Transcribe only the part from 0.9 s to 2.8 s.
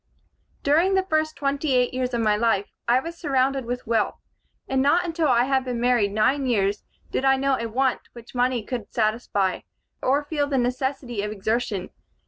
the first twenty eight years of my life,